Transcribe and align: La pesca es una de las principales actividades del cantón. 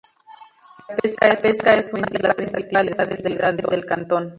La 1.21 1.37
pesca 1.37 1.75
es 1.75 1.93
una 1.93 2.07
de 2.07 2.17
las 2.17 2.33
principales 2.33 2.97
actividades 2.99 3.61
del 3.67 3.85
cantón. 3.85 4.29